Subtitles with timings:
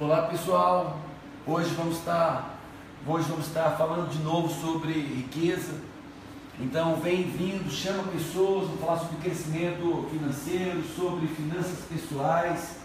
[0.00, 0.96] Olá pessoal,
[1.44, 2.56] hoje vamos estar,
[3.04, 5.74] hoje vamos estar falando de novo sobre riqueza.
[6.60, 12.76] Então vem vindo, chama pessoas, vamos falar sobre crescimento financeiro, sobre finanças pessoais,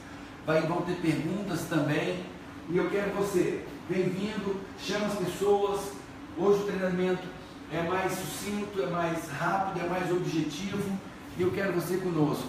[0.43, 2.25] vai, vão ter perguntas também.
[2.67, 5.91] E eu quero você, vem vindo, chama as pessoas.
[6.35, 7.27] Hoje o treinamento
[7.71, 10.97] é mais sucinto, é mais rápido, é mais objetivo.
[11.37, 12.47] E eu quero você conosco.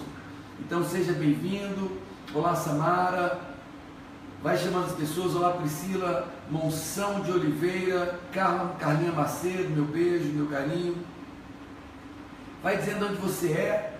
[0.59, 2.01] Então seja bem-vindo.
[2.33, 3.54] Olá Samara.
[4.45, 5.35] Vai chamando as pessoas.
[5.35, 8.19] Olá Priscila Monção de Oliveira.
[8.31, 10.95] Carla, Carlinha Macedo, meu beijo, meu carinho.
[12.61, 13.97] Vai dizendo onde você é.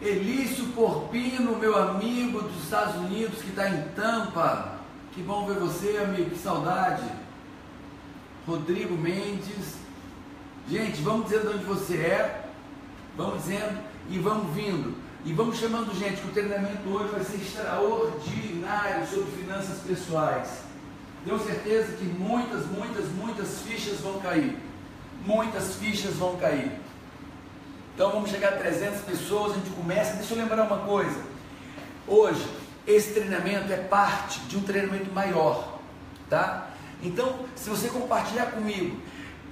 [0.00, 4.78] Elício Porpino, meu amigo dos Estados Unidos, que está em Tampa.
[5.10, 7.02] Que bom ver você, amigo, que saudade.
[8.46, 9.78] Rodrigo Mendes.
[10.70, 12.50] Gente, vamos dizendo onde você é.
[13.16, 14.94] Vamos dizendo e vamos vindo.
[15.26, 20.60] E vamos chamando gente, que o treinamento hoje vai ser extraordinário sobre finanças pessoais.
[21.24, 24.56] Tenho certeza que muitas, muitas, muitas fichas vão cair.
[25.24, 26.70] Muitas fichas vão cair.
[27.92, 30.14] Então vamos chegar a 300 pessoas, a gente começa.
[30.14, 31.20] Deixa eu lembrar uma coisa.
[32.06, 32.46] Hoje,
[32.86, 35.80] esse treinamento é parte de um treinamento maior,
[36.30, 36.70] tá?
[37.02, 38.96] Então, se você compartilhar comigo,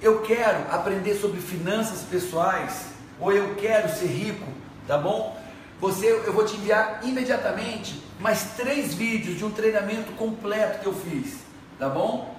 [0.01, 2.85] eu quero aprender sobre finanças pessoais,
[3.19, 4.47] ou eu quero ser rico,
[4.87, 5.43] tá bom?
[5.85, 10.93] Você, eu vou te enviar imediatamente mais três vídeos de um treinamento completo que eu
[10.93, 11.41] fiz,
[11.77, 12.35] tá bom?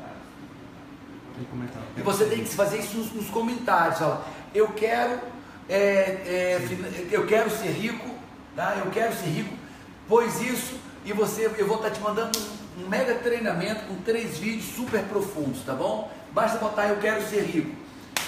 [1.97, 5.20] E você tem que fazer isso nos, nos comentários, fala, eu quero,
[5.69, 6.69] é, é,
[7.08, 8.11] eu quero ser rico,
[8.56, 8.83] tá?
[8.84, 9.55] Eu quero ser rico,
[10.08, 10.74] pois isso
[11.05, 15.05] e você, eu vou estar te mandando um, um mega treinamento com três vídeos super
[15.05, 16.11] profundos, tá bom?
[16.33, 17.70] Basta botar eu quero ser rico.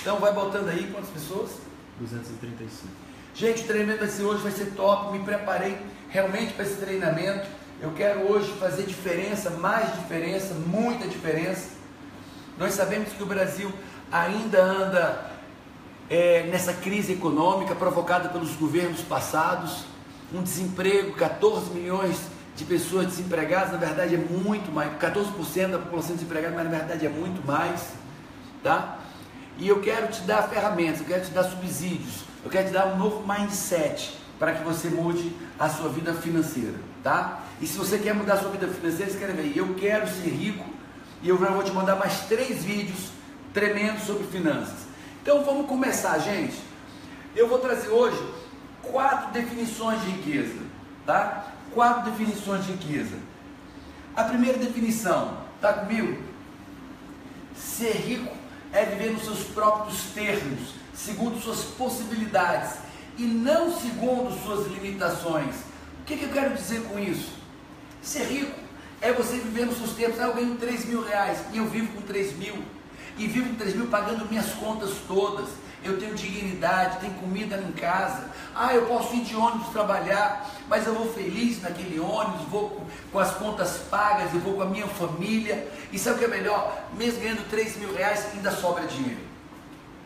[0.01, 1.51] Então vai botando aí quantas pessoas?
[1.99, 3.08] 235.
[3.39, 5.17] Gente, o treinamento vai ser hoje, vai ser top.
[5.17, 7.47] Me preparei realmente para esse treinamento.
[7.81, 11.69] Eu quero hoje fazer diferença, mais diferença, muita diferença.
[12.59, 13.73] Nós sabemos que o Brasil
[14.11, 15.31] ainda anda
[16.11, 19.85] é, nessa crise econômica provocada pelos governos passados,
[20.35, 22.19] um desemprego, 14 milhões
[22.57, 27.07] de pessoas desempregadas, na verdade é muito mais, 14% da população desempregada, mas na verdade
[27.07, 27.93] é muito mais,
[28.65, 28.99] tá?
[29.57, 32.87] E eu quero te dar ferramentas, eu quero te dar subsídios, eu quero te dar
[32.87, 37.41] um novo mindset para que você mude a sua vida financeira, tá?
[37.61, 40.65] E se você quer mudar a sua vida financeira, escreve aí, eu quero ser rico,
[41.23, 43.11] e eu já vou te mandar mais três vídeos
[43.53, 44.87] tremendos sobre finanças.
[45.23, 46.57] Então vamos começar, gente.
[47.35, 48.19] Eu vou trazer hoje
[48.83, 50.59] quatro definições de riqueza,
[51.05, 51.53] tá?
[51.75, 53.17] Quatro definições de riqueza.
[54.15, 56.23] A primeira definição, tá comigo?
[57.57, 58.35] Ser rico
[58.73, 62.73] é viver nos seus próprios termos, segundo suas possibilidades
[63.17, 65.55] e não segundo suas limitações.
[66.01, 67.33] O que, que eu quero dizer com isso?
[68.03, 68.59] Ser rico
[69.01, 70.19] é você viver nos seus termos.
[70.19, 72.57] Ah, eu ganho 3 mil reais e eu vivo com 3 mil.
[73.17, 75.49] E vivo com 3 mil pagando minhas contas todas.
[75.85, 78.29] Eu tenho dignidade, tenho comida em casa.
[78.55, 82.85] Ah, eu posso ir de ônibus trabalhar, mas eu vou feliz naquele ônibus, vou com,
[83.13, 85.69] com as contas pagas e vou com a minha família.
[85.93, 86.89] E sabe o que é melhor?
[86.97, 89.21] Mesmo ganhando 3 mil reais, ainda sobra dinheiro.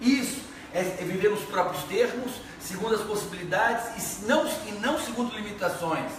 [0.00, 0.41] Isso
[0.74, 6.12] é, é viver nos próprios termos, segundo as possibilidades e não, e não segundo limitações.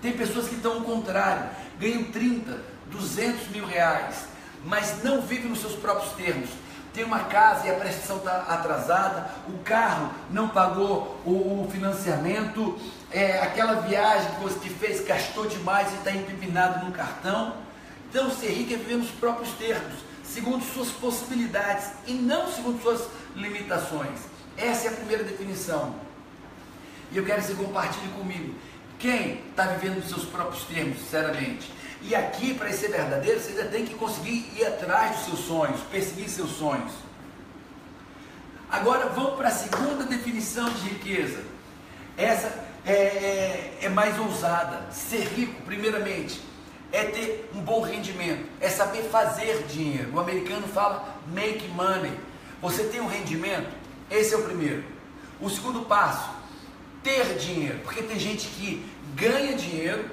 [0.00, 4.26] Tem pessoas que estão ao contrário, ganham 30, 200 mil reais,
[4.64, 6.50] mas não vivem nos seus próprios termos
[6.94, 12.78] tem uma casa e a prestação está atrasada, o carro não pagou o, o financiamento,
[13.10, 17.56] é, aquela viagem que você fez gastou demais e está empipinado no cartão.
[18.08, 19.94] Então, ser rico é viver nos próprios termos,
[20.34, 24.18] segundo suas possibilidades e não segundo suas limitações.
[24.56, 25.94] Essa é a primeira definição.
[27.12, 28.54] E eu quero que você compartilhe comigo.
[28.98, 31.72] Quem está vivendo nos seus próprios termos, sinceramente?
[32.02, 35.80] E aqui, para ser verdadeiro, você ainda tem que conseguir ir atrás dos seus sonhos,
[35.90, 36.92] perseguir seus sonhos.
[38.68, 41.44] Agora vamos para a segunda definição de riqueza.
[42.16, 42.48] Essa
[42.84, 44.90] é, é, é, mais ousada.
[44.90, 46.40] Ser rico, primeiramente,
[46.92, 50.12] é ter bom rendimento, é saber fazer dinheiro.
[50.14, 52.12] O americano fala make money.
[52.60, 53.68] Você tem um rendimento?
[54.10, 54.84] Esse é o primeiro.
[55.40, 56.30] O segundo passo,
[57.02, 58.84] ter dinheiro, porque tem gente que
[59.16, 60.08] ganha dinheiro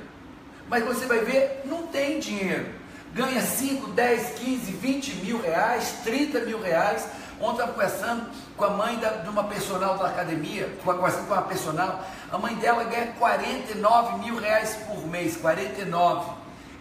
[0.72, 2.66] mas você vai ver, não tem dinheiro.
[3.14, 7.06] Ganha 5, 10, 15, 20 mil reais, 30 mil reais.
[7.42, 11.42] Ontem estava conversando com a mãe da, de uma personal da academia, conversando com uma
[11.42, 16.32] personal, a mãe dela ganha 49 mil reais por mês, 49,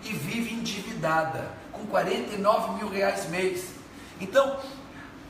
[0.05, 3.67] e vive endividada, com 49 mil reais mês.
[4.21, 4.59] Então,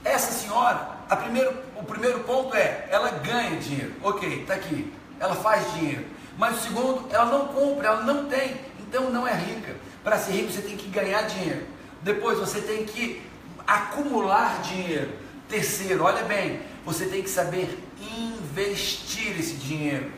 [0.04, 5.72] essa senhora, primeiro, o primeiro ponto é, ela ganha dinheiro, ok, está aqui, ela faz
[5.74, 6.06] dinheiro.
[6.38, 8.56] Mas o segundo, ela não compra, ela não tem.
[8.80, 9.76] Então não é rica.
[10.02, 11.66] Para ser rico você tem que ganhar dinheiro.
[12.02, 13.22] Depois você tem que
[13.66, 15.12] acumular dinheiro.
[15.48, 20.10] Terceiro, olha bem, você tem que saber investir esse dinheiro.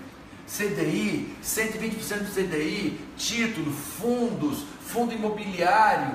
[0.57, 6.15] CDI, 120% do CDI, título, fundos, fundo imobiliário,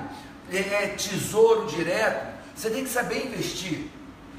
[0.52, 2.38] é, é, tesouro direto.
[2.56, 3.88] Você tem que saber investir.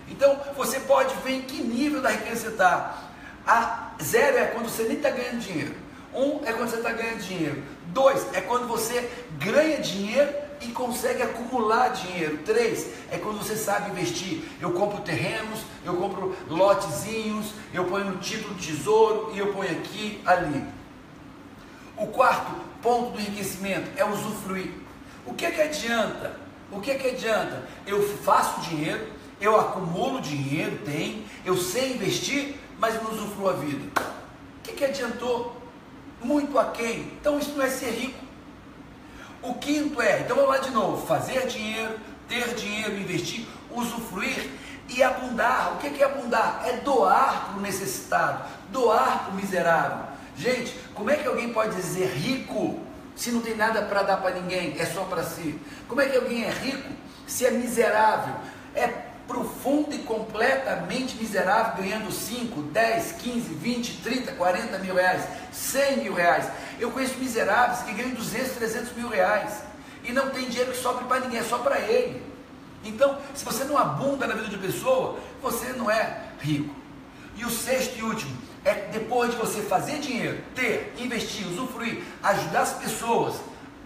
[0.09, 3.11] Então você pode ver em que nível da riqueza você está.
[3.45, 5.75] A zero é quando você nem está ganhando dinheiro.
[6.15, 7.63] Um é quando você está ganhando dinheiro.
[7.89, 12.39] Dois é quando você ganha dinheiro e consegue acumular dinheiro.
[12.39, 14.43] Três é quando você sabe investir.
[14.61, 19.71] Eu compro terrenos, eu compro lotezinhos, eu ponho no título de tesouro e eu ponho
[19.71, 20.65] aqui, ali.
[21.97, 22.53] O quarto
[22.83, 24.73] ponto do enriquecimento é usufruir.
[25.27, 26.37] O que é que adianta?
[26.71, 27.69] O que é que adianta?
[27.87, 29.09] Eu faço dinheiro,
[29.41, 34.03] eu acumulo dinheiro, tem, eu sei investir, mas não usufruo a vida.
[34.59, 35.57] O que, é que adiantou?
[36.23, 37.13] Muito aquém.
[37.21, 38.28] Então isso não é ser rico.
[39.43, 41.99] O quinto é, então vamos lá de novo, fazer dinheiro,
[42.29, 44.51] ter dinheiro, investir, usufruir
[44.89, 45.75] e abundar.
[45.75, 46.63] O que é abundar?
[46.67, 50.07] É doar para o necessitado, doar para o miserável.
[50.37, 52.81] Gente, como é que alguém pode dizer rico
[53.15, 55.61] se não tem nada para dar para ninguém, é só para si?
[55.89, 56.89] Como é que alguém é rico
[57.27, 58.35] se é miserável?
[58.75, 65.23] É profundo e completamente miserável, ganhando 5, 10, 15, 20, 30, 40 mil reais,
[65.53, 66.51] 100 mil reais.
[66.81, 69.63] Eu conheço miseráveis que ganham 200, 300 mil reais
[70.03, 72.23] e não tem dinheiro que sobre para ninguém, é só para ele.
[72.83, 76.75] Então, se você não abunda na vida de pessoa, você não é rico.
[77.37, 82.63] E o sexto e último é depois de você fazer dinheiro, ter, investir, usufruir, ajudar
[82.63, 83.37] as pessoas,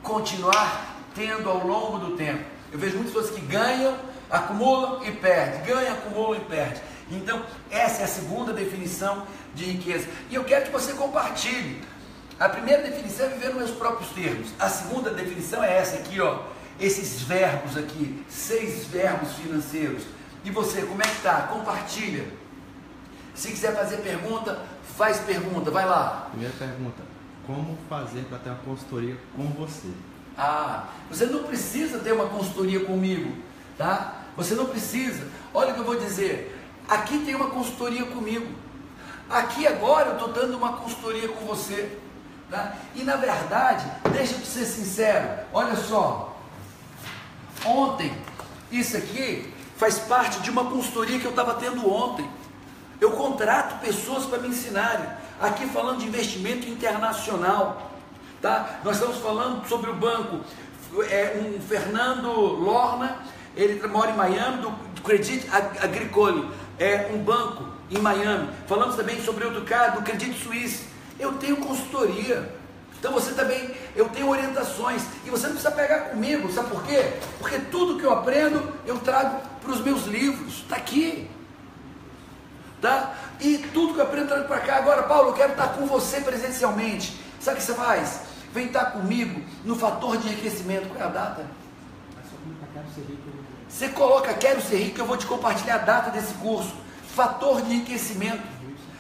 [0.03, 2.45] continuar tendo ao longo do tempo.
[2.71, 3.97] Eu vejo muitas pessoas que ganham,
[4.33, 6.83] acumulam e perdem, ganham, acumulam e perdem.
[7.11, 10.09] Então, essa é a segunda definição de riqueza.
[10.31, 11.83] E eu quero que você compartilhe.
[12.41, 14.49] A primeira definição é viver nos meus próprios termos.
[14.59, 16.41] A segunda definição é essa aqui, ó.
[16.81, 20.05] Esses verbos aqui, seis verbos financeiros.
[20.43, 21.43] E você, como é que está?
[21.43, 22.27] Compartilha.
[23.35, 24.61] Se quiser fazer pergunta,
[24.97, 26.29] faz pergunta, vai lá.
[26.31, 27.03] Primeira pergunta:
[27.47, 29.89] Como fazer para ter uma consultoria com você?
[30.37, 33.37] Ah, você não precisa ter uma consultoria comigo,
[33.77, 34.22] tá?
[34.37, 35.29] Você não precisa.
[35.53, 36.59] Olha o que eu vou dizer.
[36.89, 38.47] Aqui tem uma consultoria comigo.
[39.29, 41.99] Aqui agora eu estou dando uma consultoria com você.
[42.51, 42.75] Tá?
[42.95, 46.37] E na verdade, deixa eu ser sincero, olha só.
[47.65, 48.13] Ontem,
[48.71, 52.29] isso aqui faz parte de uma consultoria que eu estava tendo ontem.
[53.01, 55.09] Eu contrato pessoas para me ensinarem.
[55.41, 57.91] Aqui falando de investimento internacional.
[58.43, 58.81] Tá?
[58.85, 60.41] Nós estamos falando sobre o banco.
[61.09, 63.17] É um Fernando Lorna,
[63.57, 65.49] ele mora em Miami, do, Credit
[65.81, 68.49] Agricole, é um banco em Miami.
[68.67, 70.85] Falamos também sobre outro cara do Credit Suisse.
[71.19, 72.55] Eu tenho consultoria.
[72.99, 75.03] Então você também, eu tenho orientações.
[75.25, 77.15] E você não precisa pegar comigo, sabe por quê?
[77.39, 80.59] Porque tudo que eu aprendo, eu trago para os meus livros.
[80.59, 81.29] Está aqui
[82.83, 83.15] tá?
[83.41, 84.77] E tudo que eu aprendo trazendo para cá.
[84.77, 87.17] Agora, Paulo, eu quero estar com você presencialmente.
[87.41, 88.23] Sabe o que você faz?
[88.53, 90.89] Vem estar comigo no fator de enriquecimento.
[90.89, 91.47] Qual é a data?
[92.23, 93.01] Você
[93.89, 96.75] coloca quero ser rico, eu vou te compartilhar a data desse curso.
[97.15, 98.43] Fator de enriquecimento.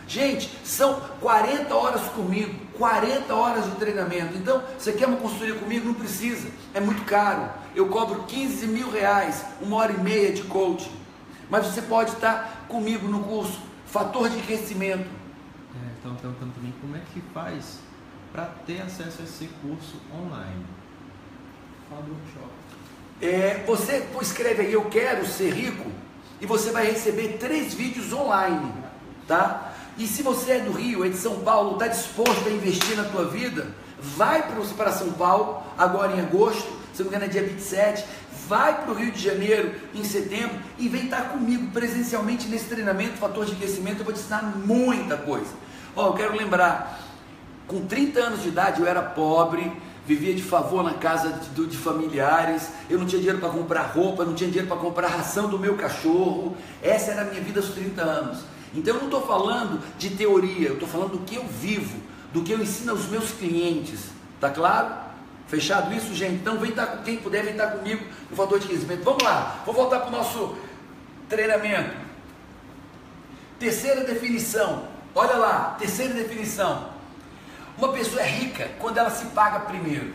[0.06, 4.36] Gente, são 40 horas comigo, 40 horas de treinamento.
[4.36, 5.86] Então, você quer uma consultoria comigo?
[5.86, 7.48] Não precisa, é muito caro.
[7.74, 10.92] Eu cobro 15 mil reais, uma hora e meia de coaching.
[11.48, 15.06] Mas você pode estar comigo no curso fator de crescimento.
[15.74, 17.78] É, estão perguntando também como é que faz
[18.32, 20.64] para ter acesso a esse curso online.
[21.90, 22.61] Fala do workshop.
[23.22, 25.88] É, você escreve aí, eu quero ser rico,
[26.40, 28.72] e você vai receber três vídeos online,
[29.28, 29.72] tá?
[29.96, 33.04] E se você é do Rio, é de São Paulo, está disposto a investir na
[33.04, 33.68] tua vida,
[34.16, 34.42] vai
[34.76, 38.04] para São Paulo, agora em agosto, se não me engano é dia 27,
[38.48, 43.18] vai para o Rio de Janeiro em setembro e vem estar comigo presencialmente nesse treinamento,
[43.18, 44.00] fator de aquecimento.
[44.00, 45.50] Eu vou te ensinar muita coisa.
[45.94, 47.00] Ó, eu quero lembrar,
[47.68, 49.72] com 30 anos de idade eu era pobre,
[50.06, 54.24] vivia de favor na casa de, de familiares, eu não tinha dinheiro para comprar roupa,
[54.24, 56.56] não tinha dinheiro para comprar ração do meu cachorro.
[56.82, 58.38] Essa era a minha vida aos 30 anos.
[58.74, 61.98] Então eu não estou falando de teoria, eu estou falando do que eu vivo,
[62.32, 64.06] do que eu ensino aos meus clientes.
[64.40, 64.94] Tá claro?
[65.46, 66.34] Fechado isso, gente?
[66.34, 69.04] Então vem estar, quem puder, vem estar comigo no fator de crescimento.
[69.04, 70.56] Vamos lá, vou voltar para o nosso
[71.28, 71.94] treinamento.
[73.58, 74.88] Terceira definição.
[75.14, 76.91] Olha lá, terceira definição.
[77.78, 80.14] Uma pessoa é rica quando ela se paga primeiro.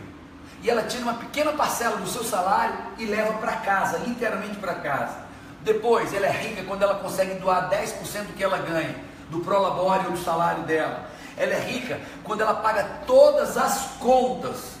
[0.62, 4.74] E ela tira uma pequena parcela do seu salário e leva para casa, literalmente para
[4.74, 5.16] casa.
[5.62, 8.94] Depois, ela é rica quando ela consegue doar 10% do que ela ganha,
[9.30, 11.08] do prolabore ou do salário dela.
[11.36, 14.78] Ela é rica quando ela paga todas as contas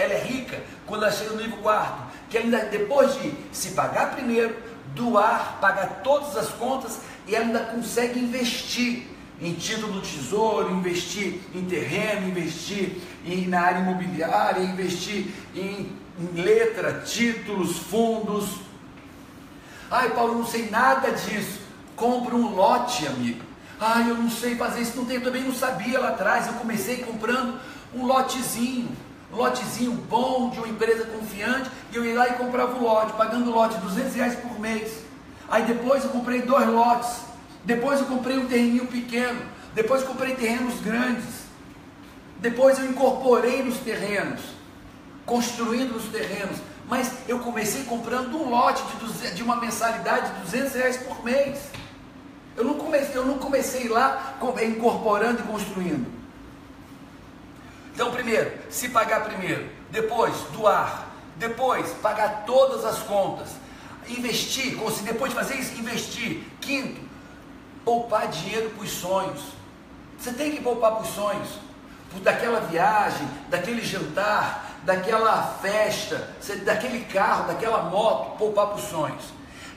[0.00, 4.12] ela é rica quando ela chega no nível quarto, que ainda depois de se pagar
[4.12, 4.56] primeiro,
[4.94, 9.06] doar, pagar todas as contas, e ainda consegue investir
[9.40, 16.40] em título do tesouro, investir em terreno, investir em, na área imobiliária, investir em, em
[16.40, 18.56] letra, títulos, fundos.
[19.90, 21.60] Ai, Paulo, não sei nada disso.
[21.96, 23.42] Compra um lote, amigo.
[23.80, 26.46] Ai, eu não sei fazer isso, não tenho, também não sabia lá atrás.
[26.46, 27.58] Eu comecei comprando
[27.94, 28.90] um lotezinho,
[29.32, 33.14] um lotezinho bom de uma empresa confiante, e eu ia lá e comprava o lote,
[33.14, 35.02] pagando o lote 200 reais por mês.
[35.48, 37.29] Aí depois eu comprei dois lotes
[37.64, 39.40] depois eu comprei um terreninho pequeno.
[39.74, 41.40] Depois comprei terrenos grandes.
[42.38, 44.40] Depois eu incorporei nos terrenos,
[45.26, 46.58] construindo nos terrenos.
[46.88, 51.58] Mas eu comecei comprando um lote de, de uma mensalidade de 200 reais por mês.
[52.56, 56.10] Eu não comecei, eu não comecei lá incorporando e construindo.
[57.94, 63.48] Então, primeiro, se pagar primeiro, depois doar, depois pagar todas as contas,
[64.08, 66.42] investir, depois de fazer isso, investir.
[66.60, 67.00] Quinto,
[67.84, 69.40] poupar dinheiro para os sonhos.
[70.18, 71.48] Você tem que poupar para os sonhos.
[72.22, 76.28] Daquela viagem, daquele jantar, daquela festa,
[76.64, 79.24] daquele carro, daquela moto, poupar para os sonhos.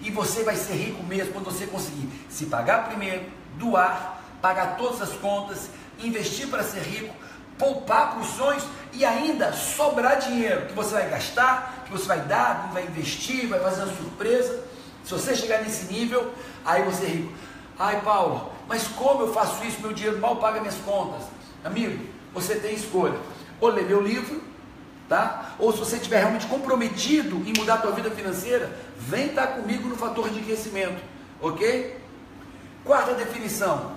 [0.02, 3.26] E você vai ser rico mesmo quando você conseguir se pagar primeiro,
[3.58, 5.70] doar, pagar todas as contas,
[6.00, 7.14] investir para ser rico,
[7.58, 12.20] poupar para os sonhos e ainda sobrar dinheiro que você vai gastar, que você vai
[12.22, 14.64] dar, vai investir, vai fazer uma surpresa.
[15.04, 16.34] Se você chegar nesse nível,
[16.66, 17.34] aí você é rico.
[17.78, 19.82] Ai, Paulo, mas como eu faço isso?
[19.82, 21.24] Meu dinheiro mal paga minhas contas.
[21.64, 23.18] Amigo, você tem escolha.
[23.60, 24.44] Ou ler meu livro,
[25.10, 25.54] tá?
[25.58, 29.88] Ou se você estiver realmente comprometido em mudar a tua vida financeira, vem estar comigo
[29.88, 31.02] no fator de enriquecimento,
[31.42, 32.00] ok?
[32.84, 33.94] Quarta definição: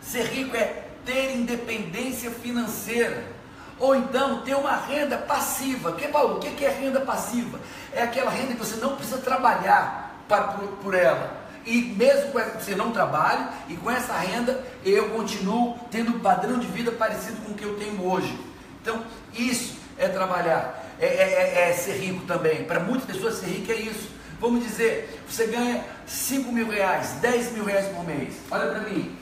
[0.00, 3.32] ser rico é ter independência financeira.
[3.78, 5.92] Ou então ter uma renda passiva.
[5.92, 7.58] Que, Paulo, o que é renda passiva?
[7.92, 12.38] É aquela renda que você não precisa trabalhar para, por, por ela e mesmo com
[12.38, 16.92] essa, você não trabalha e com essa renda eu continuo tendo um padrão de vida
[16.92, 18.38] parecido com o que eu tenho hoje.
[18.82, 19.02] Então,
[19.32, 22.64] isso é trabalhar, é, é, é, é ser rico também.
[22.64, 24.10] Para muitas pessoas, ser rico é isso.
[24.38, 28.34] Vamos dizer, você ganha 5 mil reais, 10 mil reais por mês.
[28.50, 29.16] Olha para mim,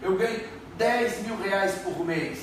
[0.00, 0.40] eu ganho
[0.78, 2.38] 10 mil reais por mês.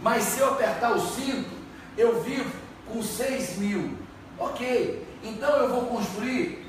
[0.00, 1.50] Mas se eu apertar o cinto,
[1.96, 2.50] eu vivo
[2.86, 3.96] com 6 mil.
[4.38, 6.67] Ok, então eu vou construir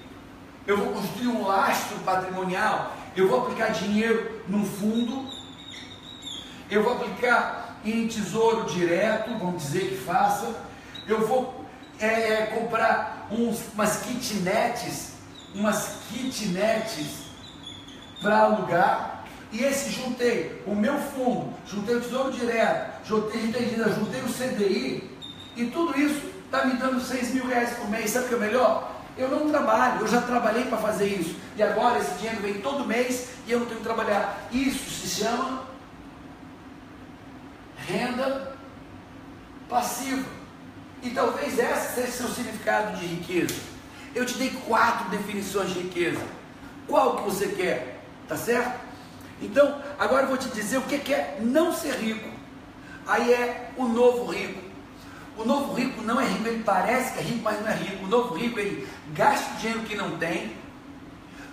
[0.70, 5.28] eu vou construir um lastro patrimonial, eu vou aplicar dinheiro num fundo,
[6.70, 10.56] eu vou aplicar em tesouro direto, vamos dizer que faça,
[11.08, 11.66] eu vou
[12.00, 15.14] é, é, comprar uns, umas kitnets,
[15.56, 17.08] umas kitnets
[18.22, 24.22] para alugar, e esse juntei o meu fundo, juntei o tesouro direto, juntei, juntei, juntei
[24.22, 25.18] o CDI,
[25.56, 28.12] e tudo isso está me dando 6 mil reais por mês.
[28.12, 28.99] Sabe o que é melhor?
[29.20, 31.36] Eu não trabalho, eu já trabalhei para fazer isso.
[31.58, 34.48] E agora esse dinheiro vem todo mês e eu não tenho que trabalhar.
[34.50, 35.66] Isso se chama
[37.76, 38.56] renda
[39.68, 40.26] passiva.
[41.04, 43.56] E talvez esse seja seu significado de riqueza.
[44.16, 46.22] Eu te dei quatro definições de riqueza.
[46.88, 48.02] Qual que você quer?
[48.26, 48.80] Tá certo?
[49.42, 52.30] Então, agora eu vou te dizer o que é não ser rico.
[53.06, 54.70] Aí é o novo rico.
[55.38, 58.04] O novo rico não é rico, ele parece que é rico, mas não é rico.
[58.04, 58.86] O novo rico, ele
[59.20, 60.54] gasta o dinheiro que não tem,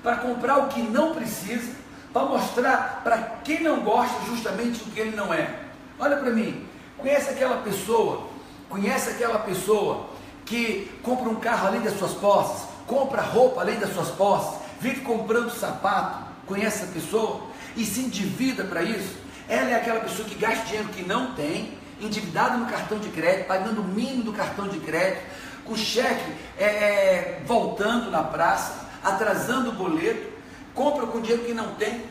[0.01, 1.75] para comprar o que não precisa,
[2.13, 5.51] para mostrar para quem não gosta justamente o que ele não é.
[5.99, 6.65] Olha para mim,
[6.97, 8.29] conhece aquela pessoa,
[8.69, 10.11] conhece aquela pessoa
[10.45, 15.01] que compra um carro além das suas posses, compra roupa além das suas posses, vive
[15.01, 19.17] comprando sapato, conhece essa pessoa e se endivida para isso?
[19.49, 23.49] Ela é aquela pessoa que gasta dinheiro que não tem, endividado no cartão de crédito,
[23.49, 25.23] pagando o mínimo do cartão de crédito,
[25.67, 30.33] com cheque é, é, voltando na praça, atrasando o boleto,
[30.75, 32.05] compra com dinheiro que não tem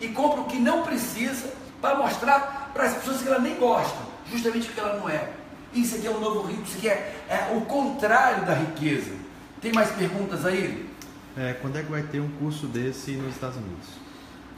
[0.00, 3.98] e compra o que não precisa para mostrar para as pessoas que ela nem gosta,
[4.30, 5.30] justamente porque ela não é.
[5.72, 9.12] Isso aqui é o novo rico, isso aqui é, é o contrário da riqueza.
[9.60, 10.88] Tem mais perguntas aí?
[11.36, 13.86] É, quando é que vai ter um curso desse nos Estados Unidos?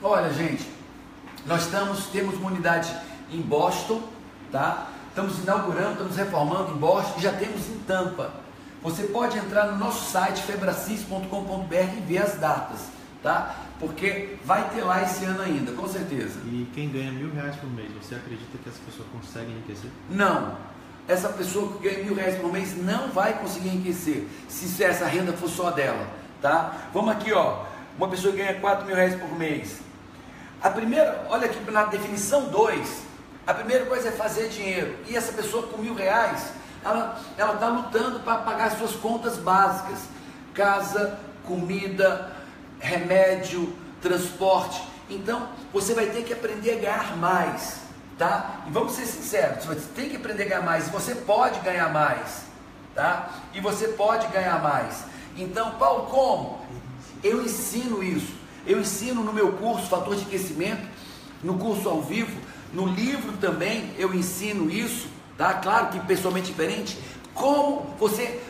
[0.03, 0.67] Olha, gente,
[1.47, 2.95] nós estamos, temos uma unidade
[3.33, 4.03] em Boston,
[4.51, 4.89] tá?
[5.09, 8.33] Estamos inaugurando, estamos reformando em Boston e já temos em Tampa.
[8.83, 12.81] Você pode entrar no nosso site febracis.com.br e ver as datas,
[13.23, 13.55] tá?
[13.79, 16.41] Porque vai ter lá esse ano ainda, com certeza.
[16.47, 19.91] E quem ganha mil reais por mês, você acredita que essa pessoa consegue enriquecer?
[20.09, 20.57] Não.
[21.07, 25.33] Essa pessoa que ganha mil reais por mês não vai conseguir enriquecer se essa renda
[25.35, 26.07] for só dela,
[26.41, 26.89] tá?
[26.95, 27.65] Vamos aqui, ó.
[27.99, 29.81] Uma pessoa que ganha quatro mil reais por mês.
[30.63, 33.11] A primeira, olha aqui na definição 2,
[33.47, 34.95] A primeira coisa é fazer dinheiro.
[35.09, 36.53] E essa pessoa com mil reais,
[36.85, 39.99] ela está lutando para pagar suas contas básicas:
[40.55, 42.31] casa, comida,
[42.79, 44.83] remédio, transporte.
[45.09, 47.81] Então, você vai ter que aprender a ganhar mais,
[48.17, 48.63] tá?
[48.67, 52.45] E vamos ser sinceros, você tem que aprender a ganhar mais, você pode ganhar mais,
[52.95, 53.29] tá?
[53.53, 55.05] E você pode ganhar mais.
[55.37, 56.61] Então, Paulo, como?
[57.23, 58.41] Eu ensino isso.
[58.67, 60.87] Eu ensino no meu curso Fator de Aquecimento,
[61.43, 62.39] no curso ao vivo,
[62.73, 65.09] no livro também eu ensino isso,
[65.41, 65.55] tá?
[65.55, 66.99] Claro que pessoalmente diferente,
[67.33, 68.43] como você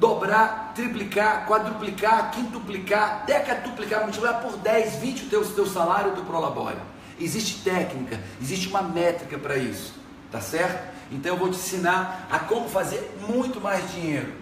[0.00, 6.78] dobrar, triplicar, quadruplicar, quintuplicar, decatuplicar, multiplicar por 10, 20 o teu, teu salário do Prolabore.
[7.20, 9.94] Existe técnica, existe uma métrica para isso,
[10.32, 10.92] tá certo?
[11.12, 14.32] Então eu vou te ensinar a como fazer muito mais dinheiro.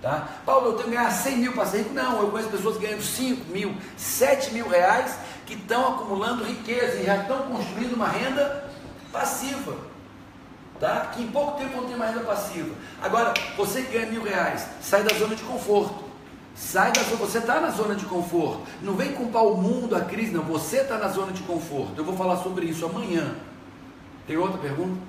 [0.00, 0.26] Tá?
[0.46, 1.94] Paulo, eu tenho que ganhar 100 mil para ser rico?
[1.94, 7.04] Não, eu conheço pessoas ganhando 5 mil, 7 mil reais que estão acumulando riqueza e
[7.04, 8.68] já estão construindo uma renda
[9.12, 9.91] passiva
[10.82, 11.12] tá?
[11.14, 12.74] que em pouco tempo vão ter uma renda passiva.
[13.00, 16.10] Agora, você que ganha mil reais, sai da zona de conforto.
[16.56, 18.62] Sai da zona, você está na zona de conforto.
[18.82, 20.42] Não vem culpar o mundo, a crise, não.
[20.42, 21.94] Você está na zona de conforto.
[21.96, 23.36] Eu vou falar sobre isso amanhã.
[24.26, 25.00] Tem outra pergunta?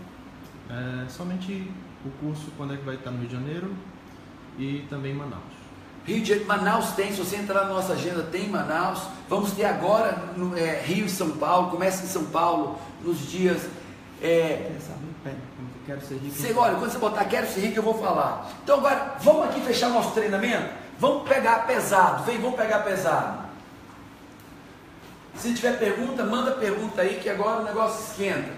[0.70, 1.70] É, somente
[2.06, 3.75] o curso, quando é que vai estar no Rio de Janeiro
[4.58, 5.42] e também em Manaus.
[6.06, 9.01] Rio de Janeiro, Manaus tem, se você entrar na nossa agenda, tem Manaus.
[9.27, 13.68] Vamos ter agora no, é, Rio e São Paulo, começa em São Paulo nos dias.
[14.24, 14.72] É,
[15.86, 16.34] Quero ser rico.
[16.34, 18.50] Você, olha, quando você botar quero ser rico, eu vou falar.
[18.63, 20.70] Então agora, vamos aqui fechar nosso treinamento?
[20.98, 22.24] Vamos pegar pesado.
[22.24, 23.44] Vem, vamos pegar pesado.
[25.36, 28.51] Se tiver pergunta, manda pergunta aí que agora o negócio esquenta.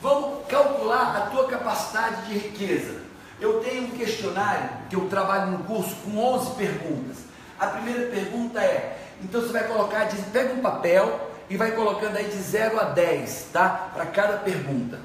[0.00, 3.00] Vamos calcular a tua capacidade de riqueza.
[3.40, 7.16] Eu tenho um questionário que eu trabalho no curso com 11 perguntas.
[7.58, 12.16] A primeira pergunta é: então você vai colocar, diz, pega um papel e vai colocando
[12.16, 13.90] aí de 0 a 10, tá?
[13.94, 14.98] Para cada pergunta.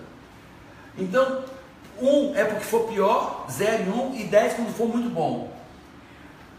[0.97, 1.43] Então,
[1.99, 5.09] 1 um é porque for pior, 0 e 1 um, e 10 quando for muito
[5.09, 5.51] bom.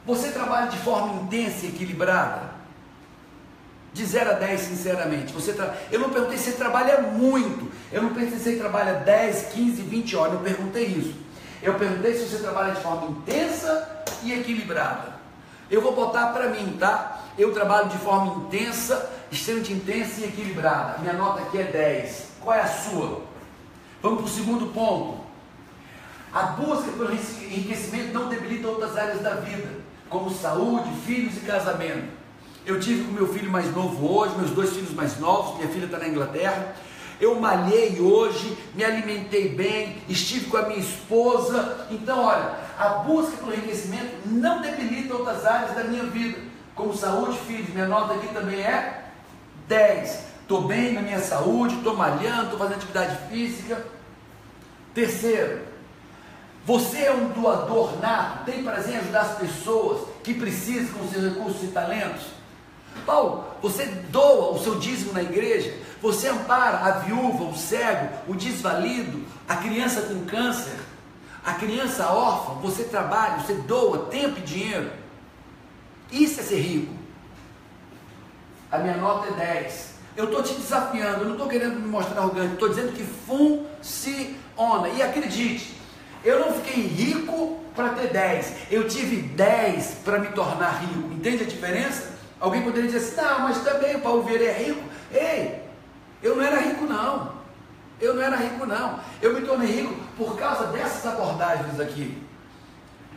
[0.07, 2.53] Você trabalha de forma intensa e equilibrada?
[3.93, 5.33] De 0 a 10, sinceramente.
[5.33, 5.77] Você tra...
[5.91, 7.71] Eu não perguntei se você trabalha muito.
[7.93, 10.35] Eu não perguntei se você trabalha 10, 15, 20 horas.
[10.35, 11.15] Eu perguntei isso.
[11.63, 15.13] Eu perguntei se você trabalha de forma intensa e equilibrada.
[15.71, 17.21] Eu vou botar para mim, tá?
[17.39, 20.99] Eu trabalho de forma intensa, extremamente intensa e equilibrada.
[20.99, 22.27] Minha nota aqui é 10.
[22.41, 23.23] Qual é a sua?
[24.03, 25.23] Vamos para o segundo ponto.
[26.33, 29.69] A busca pelo enriquecimento não debilita outras áreas da vida,
[30.09, 32.09] como saúde, filhos e casamento.
[32.65, 35.87] Eu tive com meu filho mais novo hoje, meus dois filhos mais novos, minha filha
[35.87, 36.75] está na Inglaterra.
[37.21, 41.87] Eu malhei hoje, me alimentei bem, estive com a minha esposa.
[41.91, 46.39] Então, olha, a busca pelo enriquecimento não debilita outras áreas da minha vida,
[46.75, 47.69] como saúde, filhos.
[47.69, 49.02] Minha nota aqui também é
[49.73, 53.87] 10 estou bem na minha saúde, estou malhando, estou fazendo atividade física.
[54.93, 55.63] Terceiro,
[56.67, 61.25] você é um doador nato, tem prazer em ajudar as pessoas que precisam com seus
[61.25, 62.27] recursos e talentos.
[63.07, 68.35] Paulo, você doa o seu dízimo na igreja, você ampara a viúva, o cego, o
[68.35, 70.79] desvalido, a criança com câncer,
[71.43, 74.93] a criança órfã, você trabalha, você doa tempo e dinheiro.
[76.11, 77.02] Isso é ser rico.
[78.73, 79.93] A minha nota é 10.
[80.17, 84.89] Eu estou te desafiando, eu não estou querendo me mostrar arrogante, estou dizendo que funciona.
[84.89, 85.77] E acredite,
[86.25, 91.13] eu não fiquei rico para ter 10, eu tive 10 para me tornar rico.
[91.13, 92.13] Entende a diferença?
[92.41, 94.83] Alguém poderia dizer assim, não, mas também o Paulo Vieira é rico.
[95.13, 95.63] Ei,
[96.23, 97.33] eu não era rico não.
[98.01, 98.99] Eu não era rico não.
[99.21, 102.21] Eu me tornei rico por causa dessas abordagens aqui.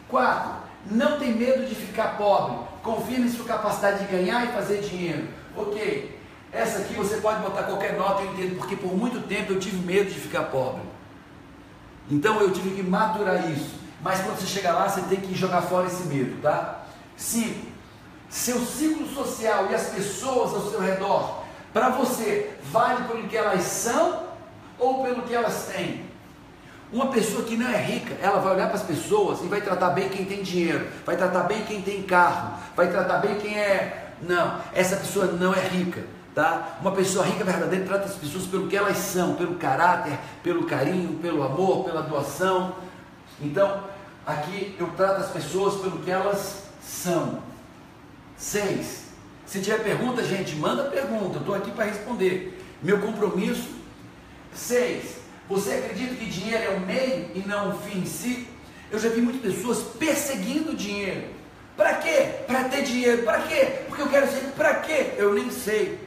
[0.07, 0.51] Quatro,
[0.85, 2.57] não tem medo de ficar pobre.
[2.83, 5.27] Confie em sua capacidade de ganhar e fazer dinheiro.
[5.57, 6.19] Ok,
[6.51, 9.77] essa aqui você pode botar qualquer nota, eu entendo, porque por muito tempo eu tive
[9.77, 10.81] medo de ficar pobre.
[12.09, 13.79] Então eu tive que maturar isso.
[14.01, 16.85] Mas quando você chegar lá, você tem que jogar fora esse medo, tá?
[17.17, 17.67] Cinco,
[18.29, 23.63] seu ciclo social e as pessoas ao seu redor, para você, vale pelo que elas
[23.63, 24.23] são
[24.77, 26.05] ou pelo que elas têm?
[26.93, 29.89] Uma pessoa que não é rica, ela vai olhar para as pessoas e vai tratar
[29.89, 34.04] bem quem tem dinheiro, vai tratar bem quem tem carro, vai tratar bem quem é.
[34.21, 36.04] Não, essa pessoa não é rica.
[36.34, 36.78] Tá?
[36.82, 41.17] Uma pessoa rica verdadeira trata as pessoas pelo que elas são, pelo caráter, pelo carinho,
[41.21, 42.75] pelo amor, pela doação.
[43.39, 43.86] Então,
[44.25, 47.41] aqui eu trato as pessoas pelo que elas são.
[48.36, 49.06] Seis.
[49.45, 51.36] Se tiver pergunta, gente, manda pergunta.
[51.36, 52.62] Eu estou aqui para responder.
[52.84, 53.69] Meu compromisso.
[54.54, 55.17] Seis.
[55.47, 58.47] Você acredita que dinheiro é um meio e não um fim em si?
[58.91, 61.35] Eu já vi muitas pessoas perseguindo dinheiro.
[61.75, 62.29] Para quê?
[62.47, 63.23] Para ter dinheiro.
[63.23, 63.83] Para quê?
[63.88, 64.41] Porque eu quero ser.
[64.55, 65.13] Para quê?
[65.17, 65.99] Eu nem sei.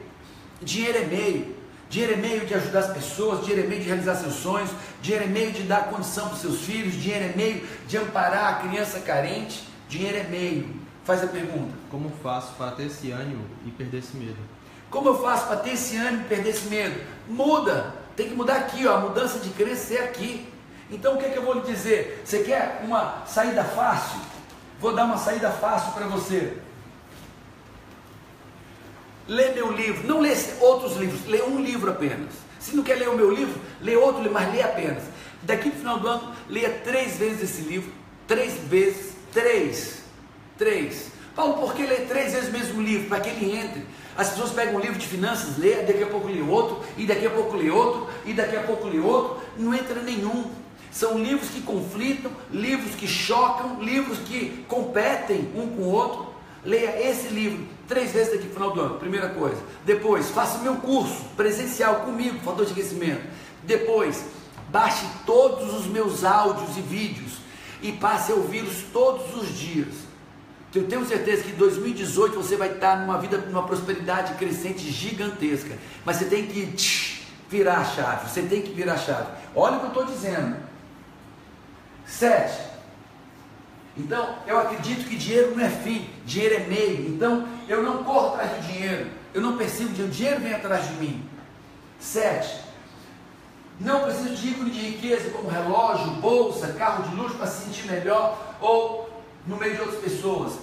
[0.61, 1.59] Dinheiro é meio.
[1.89, 4.69] Dinheiro é meio de ajudar as pessoas, dinheiro é meio de realizar seus sonhos,
[5.01, 8.47] dinheiro é meio de dar condição para os seus filhos, dinheiro é meio de amparar
[8.47, 10.69] a criança carente, dinheiro é meio.
[11.03, 11.73] Faz a pergunta.
[11.89, 14.37] Como faço para ter esse ânimo e perder esse medo?
[14.91, 17.01] Como eu faço para ter esse ânimo e perder esse medo?
[17.27, 17.95] Muda.
[18.15, 18.97] Tem que mudar aqui, ó.
[18.97, 20.47] A mudança de crença é aqui.
[20.91, 22.21] Então o que, é que eu vou lhe dizer?
[22.23, 24.19] Você quer uma saída fácil?
[24.79, 26.57] Vou dar uma saída fácil para você.
[29.27, 32.33] Lê meu livro, não lê outros livros, lê um livro apenas.
[32.59, 35.03] Se não quer ler o meu livro, lê outro, mas lê apenas.
[35.43, 37.91] Daqui para o final do ano, leia três vezes esse livro.
[38.27, 40.03] Três vezes, três.
[40.57, 41.11] Três.
[41.35, 43.07] Paulo, por que ler três vezes o mesmo livro?
[43.07, 43.85] Para que ele entre.
[44.17, 47.25] As pessoas pegam um livro de finanças, lê, daqui a pouco lê outro, e daqui
[47.25, 49.41] a pouco lê outro, e daqui a pouco lê outro.
[49.57, 50.51] Não entra nenhum.
[50.91, 56.29] São livros que conflitam, livros que chocam, livros que competem um com o outro.
[56.63, 59.57] Leia esse livro três vezes daqui no final do ano, primeira coisa.
[59.85, 63.21] Depois, faça o meu curso presencial comigo, fator de aquecimento.
[63.63, 64.25] Depois,
[64.69, 67.33] baixe todos os meus áudios e vídeos
[67.81, 70.09] e passe a ouvi-los todos os dias.
[70.73, 75.75] Eu tenho certeza que em 2018 você vai estar numa vida, numa prosperidade crescente gigantesca.
[76.05, 78.29] Mas você tem que tch, virar a chave.
[78.29, 79.27] Você tem que virar a chave.
[79.55, 80.68] Olha o que eu estou dizendo.
[82.09, 82.69] Sete.
[83.95, 87.07] Então, eu acredito que dinheiro não é fim, dinheiro é meio.
[87.07, 90.87] Então, eu não corro atrás do dinheiro, eu não persigo dinheiro, o dinheiro vem atrás
[90.87, 91.29] de mim.
[91.99, 92.61] Sete.
[93.79, 97.87] Não preciso de ícone de riqueza como relógio, bolsa, carro de luxo para se sentir
[97.87, 99.09] melhor ou
[99.45, 100.53] no meio de outras pessoas.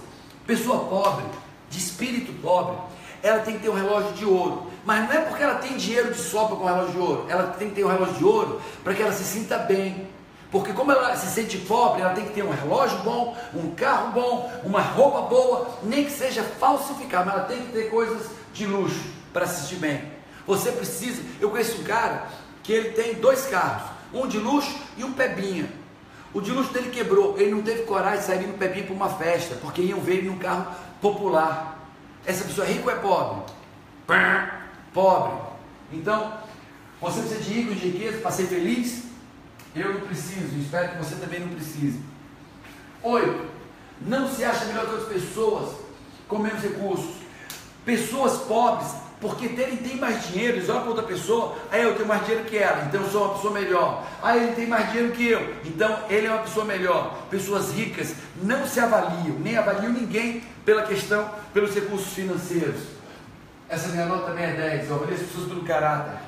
[0.46, 1.24] Pessoa pobre,
[1.70, 2.76] de espírito pobre,
[3.22, 4.70] ela tem que ter um relógio de ouro.
[4.84, 7.26] Mas não é porque ela tem dinheiro de sobra com um relógio de ouro.
[7.28, 10.08] Ela tem que ter um relógio de ouro para que ela se sinta bem.
[10.50, 14.12] Porque como ela se sente pobre, ela tem que ter um relógio bom, um carro
[14.12, 18.66] bom, uma roupa boa, nem que seja falsificada, mas ela tem que ter coisas de
[18.66, 20.02] luxo para se sentir bem.
[20.46, 22.26] Você precisa, eu conheço um cara
[22.62, 25.68] que ele tem dois carros, um de luxo e um pebinha.
[26.32, 29.08] O de luxo dele quebrou, ele não teve coragem de sair no pebinha para uma
[29.08, 30.66] festa, porque iam ver ele num carro
[31.00, 31.90] popular.
[32.24, 33.52] Essa pessoa é rica ou é pobre?
[34.92, 35.32] Pobre.
[35.92, 36.32] Então,
[37.00, 39.05] você precisa de rico de riqueza para ser feliz?
[39.76, 42.00] Eu não preciso, espero que você também não precise.
[43.02, 43.46] Oito,
[44.00, 45.76] não se acha melhor que outras pessoas
[46.26, 47.14] com menos recursos.
[47.84, 52.08] Pessoas pobres, porque terem tem mais dinheiro, eles olham para outra pessoa, aí eu tenho
[52.08, 54.06] mais dinheiro que ela, então eu sou uma pessoa melhor.
[54.22, 57.26] Aí ele tem mais dinheiro que eu, então ele é uma pessoa melhor.
[57.30, 62.80] Pessoas ricas não se avaliam, nem avaliam ninguém pela questão, pelos recursos financeiros.
[63.68, 66.18] Essa minha nota também é 10, eu avalio as pessoas pelo caráter.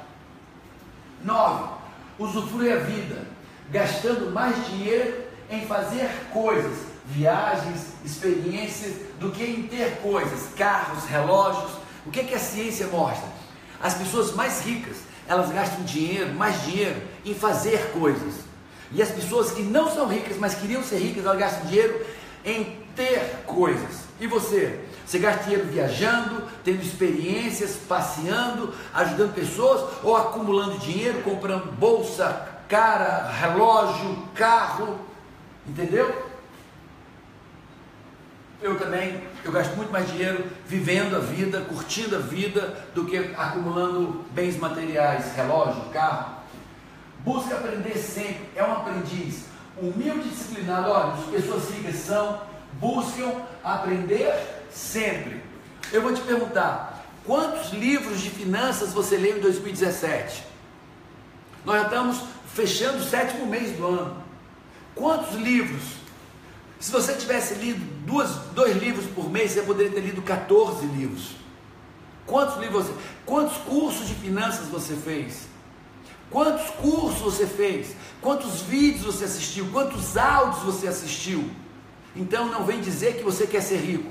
[1.25, 1.79] 9.
[2.19, 3.38] Usufrui a vida
[3.71, 11.73] gastando mais dinheiro em fazer coisas, viagens, experiências, do que em ter coisas, carros, relógios.
[12.07, 13.29] O que, é que a ciência mostra?
[13.81, 18.35] As pessoas mais ricas, elas gastam dinheiro, mais dinheiro, em fazer coisas.
[18.93, 22.05] E as pessoas que não são ricas, mas queriam ser ricas, elas gastam dinheiro
[22.45, 24.09] em ter coisas.
[24.21, 24.81] E você?
[25.07, 33.31] Você gasta dinheiro viajando, tendo experiências, passeando, ajudando pessoas ou acumulando dinheiro, comprando bolsa, cara,
[33.31, 34.99] relógio, carro,
[35.67, 36.29] entendeu?
[38.61, 43.17] Eu também, eu gasto muito mais dinheiro vivendo a vida, curtindo a vida, do que
[43.37, 46.39] acumulando bens materiais, relógio, carro.
[47.21, 49.45] Busca aprender sempre, é um aprendiz.
[49.81, 52.43] Humilde e disciplinado, olha, as pessoas ricas são,
[52.75, 54.33] buscam aprender
[54.71, 55.41] sempre.
[55.93, 60.45] Eu vou te perguntar, quantos livros de finanças você leu em 2017?
[61.65, 64.23] Nós já estamos fechando o sétimo mês do ano.
[64.95, 65.83] Quantos livros?
[66.81, 71.37] Se você tivesse lido duas, dois livros por mês, você poderia ter lido 14 livros.
[72.27, 75.49] Quantos livros você, quantos cursos de finanças você fez?
[76.31, 77.97] Quantos cursos você fez?
[78.21, 79.69] Quantos vídeos você assistiu?
[79.73, 81.51] Quantos áudios você assistiu?
[82.15, 84.11] Então não vem dizer que você quer ser rico.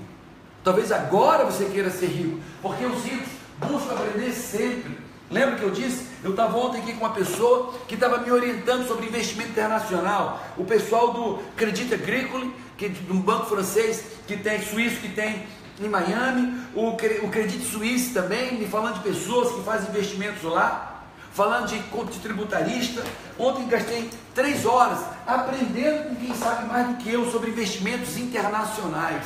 [0.63, 4.97] Talvez agora você queira ser rico, porque os ricos buscam aprender sempre.
[5.29, 6.07] Lembra que eu disse?
[6.27, 10.45] Eu estava ontem aqui com uma pessoa que estava me orientando sobre investimento internacional.
[10.57, 15.07] O pessoal do Credit Agricole, que é de um banco francês que tem suíço que
[15.07, 15.47] tem
[15.79, 21.67] em Miami, o, o Suisse também, me falando de pessoas que fazem investimentos lá, falando
[21.67, 23.05] de, de tributarista.
[23.39, 29.25] Ontem gastei três horas aprendendo com quem sabe mais do que eu sobre investimentos internacionais.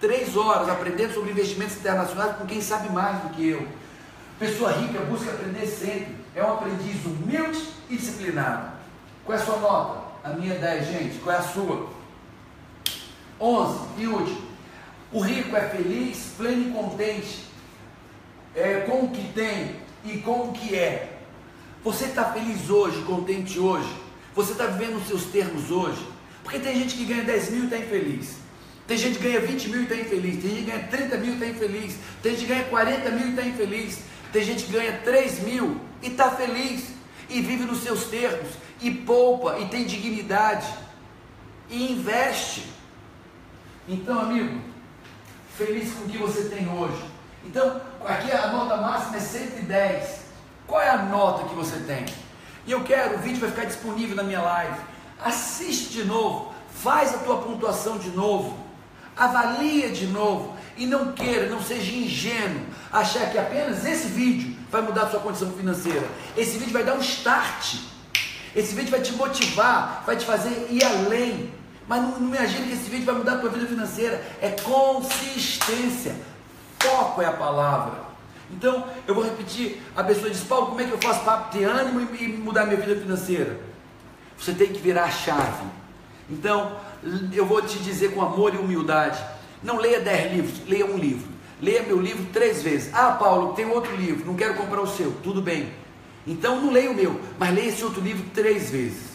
[0.00, 3.68] Três horas aprendendo sobre investimentos internacionais com quem sabe mais do que eu.
[4.38, 6.17] Pessoa rica busca aprender sempre.
[6.34, 8.72] É um aprendiz humilde e disciplinado.
[9.24, 10.08] Qual é a sua nota?
[10.24, 11.18] A minha é 10, gente.
[11.18, 11.88] Qual é a sua?
[13.40, 13.78] 11.
[13.98, 14.48] E último.
[15.12, 17.48] O rico é feliz, pleno e contente
[18.54, 21.18] é, com o que tem, e com o que é.
[21.84, 23.88] Você está feliz hoje, contente hoje?
[24.34, 26.04] Você está vivendo os seus termos hoje?
[26.42, 28.36] Porque tem gente que ganha 10 mil e está infeliz.
[28.86, 30.42] Tem gente que ganha 20 mil e está infeliz.
[30.42, 31.96] Tem gente que ganha 30 mil e está infeliz.
[32.22, 33.98] Tem gente que ganha 40 mil e está infeliz.
[34.32, 36.90] Tem gente que ganha 3 mil e está feliz.
[37.28, 38.48] E vive nos seus termos.
[38.80, 39.58] E poupa.
[39.58, 40.66] E tem dignidade.
[41.68, 42.64] E investe.
[43.88, 44.60] Então, amigo,
[45.56, 47.02] feliz com o que você tem hoje.
[47.44, 50.20] Então, aqui a nota máxima é 110.
[50.66, 52.04] Qual é a nota que você tem?
[52.66, 54.78] E eu quero, o vídeo vai ficar disponível na minha live.
[55.24, 58.56] Assiste de novo, faz a tua pontuação de novo,
[59.16, 62.62] avalia de novo e não queira, não seja ingênuo,
[62.92, 66.06] achar que apenas esse vídeo vai mudar a sua condição financeira.
[66.36, 67.76] Esse vídeo vai dar um start.
[68.54, 71.52] Esse vídeo vai te motivar, vai te fazer ir além.
[71.86, 74.22] Mas não, não imagine que esse vídeo vai mudar a tua vida financeira.
[74.40, 76.14] É consistência.
[76.78, 78.08] Foco é a palavra.
[78.50, 79.82] Então, eu vou repetir.
[79.96, 82.80] A pessoa diz, Paulo, como é que eu faço para ter ânimo e mudar minha
[82.80, 83.60] vida financeira?
[84.38, 85.66] Você tem que virar a chave.
[86.30, 86.76] Então,
[87.32, 89.18] eu vou te dizer com amor e humildade.
[89.62, 91.28] Não leia dez livros, leia um livro.
[91.60, 92.90] Leia meu livro três vezes.
[92.92, 95.12] Ah, Paulo, tem outro livro, não quero comprar o seu.
[95.22, 95.72] Tudo bem.
[96.26, 99.08] Então não leia o meu, mas leia esse outro livro três vezes.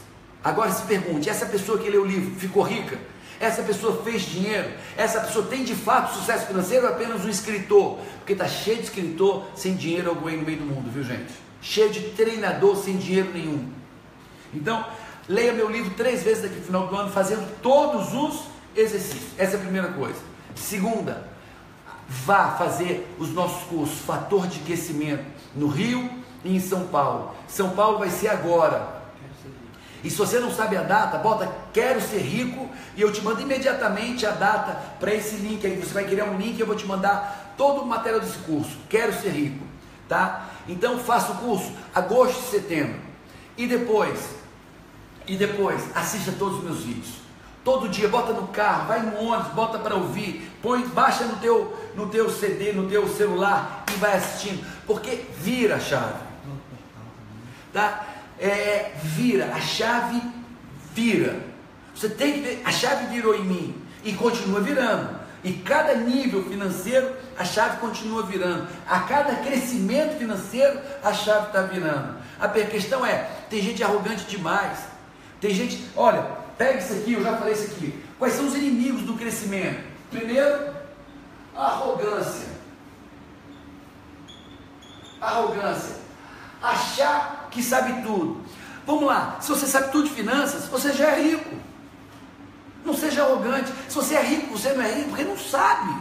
[0.44, 3.00] Agora se pergunte: essa pessoa que leu o livro ficou rica?
[3.40, 4.70] Essa pessoa fez dinheiro?
[4.96, 8.00] Essa pessoa tem de fato sucesso financeiro ou é apenas um escritor?
[8.20, 11.34] Porque está cheio de escritor sem dinheiro algum aí no meio do mundo, viu gente?
[11.62, 13.70] Cheio de treinador sem dinheiro nenhum.
[14.54, 14.86] Então,
[15.28, 19.32] leia meu livro três vezes daqui no final do ano, fazendo todos os exercícios.
[19.38, 20.33] Essa é a primeira coisa.
[20.56, 21.28] Segunda,
[22.08, 25.24] vá fazer os nossos cursos, fator de aquecimento,
[25.56, 26.10] no Rio
[26.44, 27.36] e em São Paulo.
[27.48, 29.04] São Paulo vai ser agora,
[30.04, 33.42] e se você não sabe a data, bota quero ser rico e eu te mando
[33.42, 35.78] imediatamente a data para esse link aí.
[35.78, 38.78] Você vai criar um link e eu vou te mandar todo o material desse curso.
[38.90, 39.66] Quero ser rico,
[40.10, 40.50] tá?
[40.68, 43.00] Então faça o curso agosto e setembro.
[43.58, 44.20] E depois,
[45.26, 47.23] e depois assista todos os meus vídeos.
[47.64, 51.78] Todo dia bota no carro, vai no ônibus, bota para ouvir, põe, baixa no teu,
[51.96, 56.22] no teu CD, no teu celular e vai assistindo, porque vira a chave.
[57.72, 58.14] Tá?
[58.44, 60.22] é, vira, a chave
[60.94, 61.40] vira.
[61.96, 65.24] Você tem que ver, a chave virou em mim e continua virando.
[65.44, 68.68] E cada nível financeiro, a chave continua virando.
[68.88, 72.16] A cada crescimento financeiro, a chave está virando.
[72.40, 74.80] A questão é, tem gente arrogante demais.
[75.40, 76.26] Tem gente, olha,
[76.64, 78.04] pega isso aqui, eu já falei isso aqui.
[78.18, 79.84] Quais são os inimigos do crescimento?
[80.10, 80.74] Primeiro,
[81.54, 82.48] arrogância.
[85.20, 85.98] Arrogância.
[86.62, 88.42] Achar que sabe tudo.
[88.86, 91.56] Vamos lá, se você sabe tudo de finanças, você já é rico.
[92.86, 93.72] Não seja arrogante.
[93.90, 95.94] Se você é rico, você não é rico porque não sabe.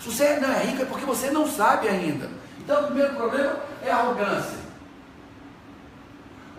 [0.00, 2.30] Se você não é rico é porque você não sabe ainda.
[2.58, 4.58] Então o primeiro problema é arrogância.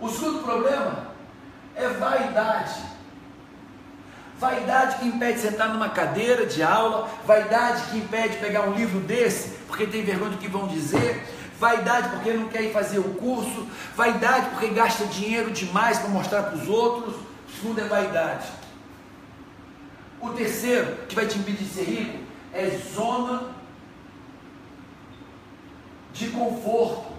[0.00, 1.06] O segundo problema
[1.74, 2.99] é vaidade.
[4.40, 8.72] Vaidade que impede de sentar numa cadeira de aula, vaidade que impede de pegar um
[8.72, 11.22] livro desse, porque tem vergonha do que vão dizer,
[11.58, 16.44] vaidade porque não quer ir fazer o curso, vaidade porque gasta dinheiro demais para mostrar
[16.44, 17.14] para os outros.
[17.16, 18.48] O segundo é vaidade.
[20.22, 22.18] O terceiro, que vai te impedir de ser rico,
[22.54, 23.42] é zona
[26.14, 27.12] de conforto.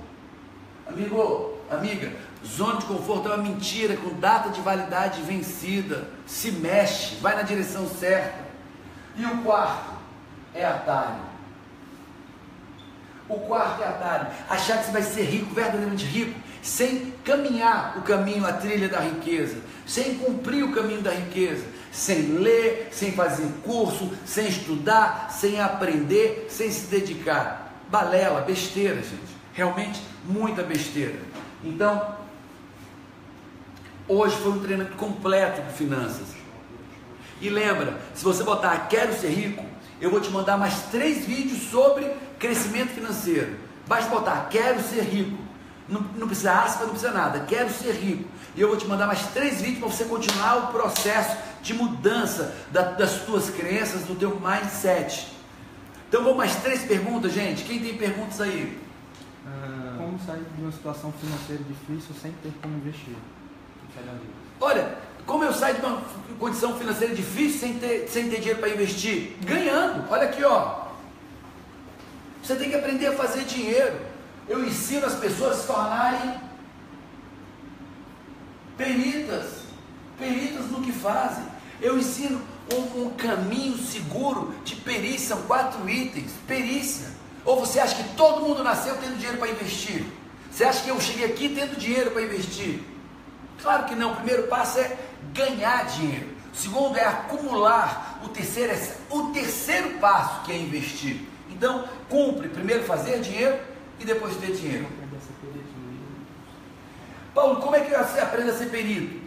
[0.88, 2.12] Amigo, amiga,
[2.46, 6.08] zona de conforto é uma mentira com data de validade vencida.
[6.26, 8.40] Se mexe, vai na direção certa.
[9.16, 9.92] E o quarto
[10.54, 11.32] é atalho.
[13.28, 14.28] O quarto é atalho.
[14.50, 19.00] Achar que você vai ser rico, verdadeiramente rico, sem caminhar o caminho, a trilha da
[19.00, 25.60] riqueza, sem cumprir o caminho da riqueza, sem ler, sem fazer curso, sem estudar, sem
[25.60, 27.82] aprender, sem se dedicar.
[27.90, 29.32] Balela, besteira, gente.
[29.54, 31.20] Realmente muita besteira.
[31.64, 32.21] Então,
[34.12, 36.28] hoje foi um treinamento completo de finanças.
[37.40, 39.66] E lembra, se você botar quero ser rico,
[40.00, 42.06] eu vou te mandar mais três vídeos sobre
[42.38, 43.56] crescimento financeiro.
[43.88, 45.38] Basta botar, quero ser rico.
[45.88, 47.42] Não, não precisa aspa, não precisa nada.
[47.42, 48.30] Quero ser rico.
[48.56, 52.56] E eu vou te mandar mais três vídeos para você continuar o processo de mudança
[52.72, 55.28] da, das tuas crenças, do teu mindset.
[56.08, 57.64] Então vamos mais três perguntas, gente.
[57.64, 58.80] Quem tem perguntas aí?
[59.46, 63.16] Ah, como sair de uma situação financeira difícil sem ter como investir?
[64.60, 66.02] Olha, como eu saio de uma
[66.40, 69.38] condição financeira difícil sem ter, sem ter dinheiro para investir?
[69.42, 70.10] Ganhando.
[70.10, 70.82] Olha aqui, ó.
[72.44, 74.00] Você tem que aprender a fazer dinheiro.
[74.48, 76.40] Eu ensino as pessoas a se tornarem
[78.78, 79.62] peritas,
[80.18, 81.46] peritas no que fazem.
[81.80, 82.42] Eu ensino
[82.74, 86.32] um, um caminho seguro de perícia, são quatro itens.
[86.48, 87.08] Perícia.
[87.46, 90.06] Ou você acha que todo mundo nasceu tendo dinheiro para investir?
[90.52, 92.82] Você acha que eu cheguei aqui tendo dinheiro para investir?
[93.62, 94.14] Claro que não.
[94.14, 94.98] O primeiro passo é
[95.34, 96.30] ganhar dinheiro.
[96.54, 98.20] O segundo é acumular.
[98.24, 101.22] O terceiro é o terceiro passo que é investir.
[101.50, 103.58] Então, cumpre primeiro fazer dinheiro
[104.00, 104.88] e depois ter dinheiro.
[107.34, 109.22] Paulo, como é que você aprende a ser perito?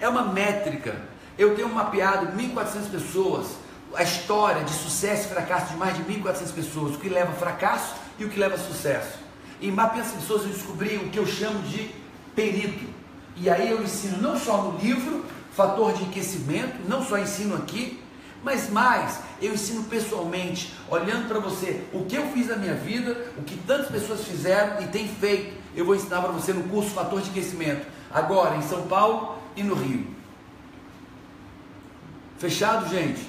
[0.00, 0.96] É uma métrica.
[1.36, 3.48] Eu tenho mapeado 1.400 pessoas,
[3.94, 7.34] a história de sucesso e fracasso de mais de 1.400 pessoas, o que leva a
[7.34, 9.18] fracasso e o que leva a sucesso.
[9.60, 11.90] Em mapeando essas pessoas eu descobri o que eu chamo de
[12.34, 12.99] perito.
[13.36, 18.00] E aí eu ensino não só no livro, fator de enriquecimento, não só ensino aqui,
[18.42, 23.26] mas mais, eu ensino pessoalmente, olhando para você o que eu fiz na minha vida,
[23.36, 25.58] o que tantas pessoas fizeram e têm feito.
[25.74, 29.62] Eu vou ensinar para você no curso Fator de Aquecimento, agora em São Paulo e
[29.62, 30.06] no Rio.
[32.38, 33.28] Fechado, gente?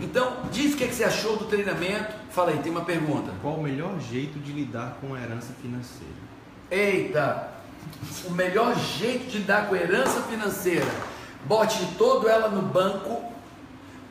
[0.00, 2.14] Então, diz o que, é que você achou do treinamento.
[2.30, 3.32] Fala aí, tem uma pergunta.
[3.42, 6.14] Qual o melhor jeito de lidar com a herança financeira?
[6.70, 7.57] Eita!
[8.24, 10.86] O melhor jeito de lidar com a herança financeira.
[11.44, 13.22] Bote todo ela no banco.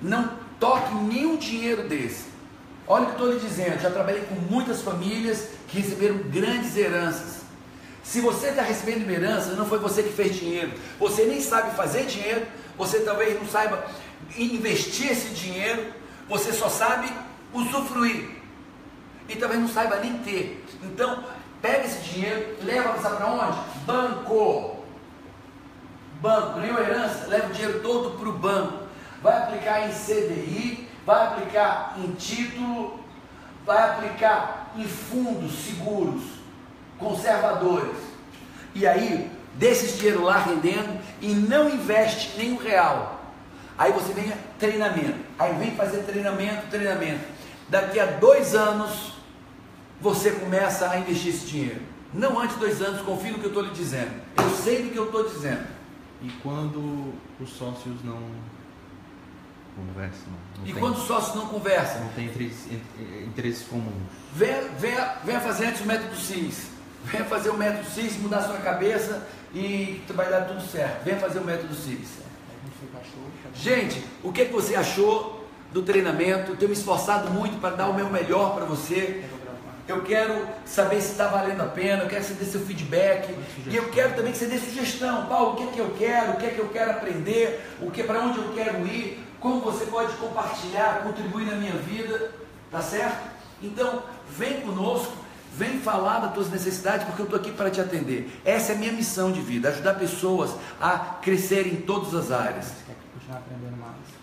[0.01, 2.25] Não toque nenhum dinheiro desse.
[2.87, 3.81] Olha o que estou lhe dizendo.
[3.81, 7.41] Já trabalhei com muitas famílias que receberam grandes heranças.
[8.03, 10.71] Se você está recebendo uma herança, não foi você que fez dinheiro.
[10.97, 12.45] Você nem sabe fazer dinheiro.
[12.77, 13.85] Você talvez não saiba
[14.37, 15.93] investir esse dinheiro.
[16.29, 17.11] Você só sabe
[17.53, 18.29] usufruir.
[19.27, 20.63] E talvez não saiba nem ter.
[20.83, 21.23] Então,
[21.61, 23.57] pega esse dinheiro, leva para onde?
[23.85, 24.77] Banco.
[26.21, 28.87] Banco, ganhou herança, leva o dinheiro todo para o banco.
[29.21, 32.99] Vai aplicar em CDI, vai aplicar em título,
[33.65, 36.23] vai aplicar em fundos seguros,
[36.97, 37.97] conservadores.
[38.73, 43.21] E aí, deixa esse dinheiro lá rendendo e não investe nenhum real.
[43.77, 45.19] Aí você vem treinamento.
[45.37, 47.23] Aí vem fazer treinamento, treinamento.
[47.69, 49.16] Daqui a dois anos,
[50.01, 51.81] você começa a investir esse dinheiro.
[52.13, 54.11] Não antes de dois anos, confie no que eu estou lhe dizendo.
[54.37, 55.67] Eu sei do que eu estou dizendo.
[56.21, 58.21] E quando os sócios não
[59.75, 60.27] conversam?
[60.57, 62.01] Não e tem, quando os sócios não conversam?
[62.01, 62.65] Não tem interesses,
[63.25, 63.93] interesses comuns.
[64.33, 66.67] Venha, venha, venha fazer antes o método CIS.
[67.05, 71.03] Venha fazer o método CIS, mudar sua cabeça e vai dar tudo certo.
[71.03, 72.27] Venha fazer o método CIS.
[73.53, 76.51] Gente, o que, é que você achou do treinamento?
[76.51, 79.23] Eu tenho me esforçado muito para dar o meu melhor para você.
[79.87, 83.33] Eu quero saber se está valendo a pena, eu quero que você dê seu feedback.
[83.65, 85.25] E eu quero também que você dê sugestão.
[85.27, 86.33] Paulo, o que é que eu quero?
[86.33, 87.65] O que é que eu quero aprender?
[87.81, 89.25] O que para onde eu quero ir?
[89.39, 92.31] Como você pode compartilhar, contribuir na minha vida?
[92.69, 93.29] Tá certo?
[93.61, 95.13] Então, vem conosco,
[95.53, 98.41] vem falar das tuas necessidades, porque eu estou aqui para te atender.
[98.43, 102.73] Essa é a minha missão de vida, ajudar pessoas a crescerem em todas as áreas.
[103.13, 104.16] Continuar aprendendo mais.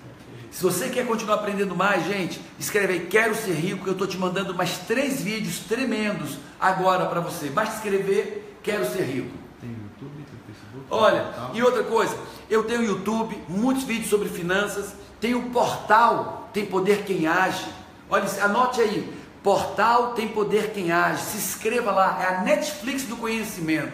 [0.55, 4.07] Se você quer continuar aprendendo mais, gente, escreve aí, quero ser rico, que eu estou
[4.07, 7.49] te mandando mais três vídeos tremendos agora para você.
[7.49, 9.37] Basta escrever, quero ser rico.
[9.61, 10.87] Tem YouTube, tem Facebook.
[10.89, 12.17] Olha, e outra coisa,
[12.49, 17.67] eu tenho YouTube, muitos vídeos sobre finanças, tem o portal Tem Poder Quem Age.
[18.09, 19.13] Olha, anote aí,
[19.43, 21.21] portal Tem Poder Quem Age.
[21.21, 23.93] Se inscreva lá, é a Netflix do conhecimento.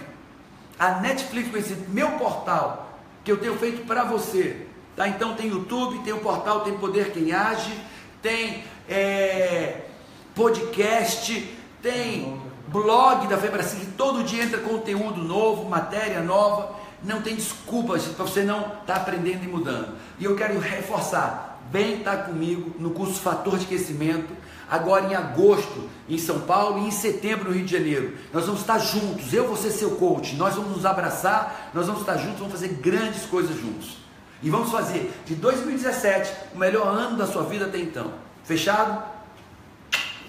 [0.79, 4.67] A Netflix do conhecimento, meu portal, que eu tenho feito para você.
[5.01, 5.09] Tá?
[5.09, 7.73] Então tem YouTube, tem o portal Tem Poder Quem Age,
[8.21, 9.87] tem é,
[10.35, 16.79] podcast, tem blog da Febraci, que todo dia entra conteúdo novo, matéria nova.
[17.03, 19.97] Não tem desculpas para você não estar tá aprendendo e mudando.
[20.19, 24.37] E eu quero reforçar, vem estar tá comigo no curso Fator de Aquecimento,
[24.69, 28.19] agora em agosto em São Paulo e em setembro no Rio de Janeiro.
[28.35, 32.03] Nós vamos estar juntos, eu vou ser seu coach, nós vamos nos abraçar, nós vamos
[32.03, 34.10] estar juntos, vamos fazer grandes coisas juntos.
[34.43, 38.13] E vamos fazer de 2017 o melhor ano da sua vida até então.
[38.45, 39.03] Fechado?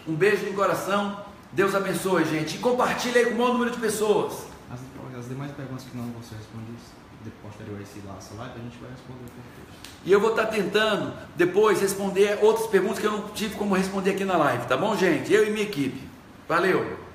[0.08, 1.18] Um beijo no coração.
[1.52, 2.56] Deus abençoe, gente.
[2.56, 4.46] E compartilhe aí com o maior número de pessoas.
[4.72, 4.80] As,
[5.18, 7.02] as demais perguntas que não vão ser respondidas
[7.42, 11.14] posterior a esse laço live, a gente vai responder por E eu vou estar tentando
[11.36, 14.96] depois responder outras perguntas que eu não tive como responder aqui na live, tá bom,
[14.96, 15.32] gente?
[15.32, 16.02] Eu e minha equipe.
[16.48, 17.11] Valeu!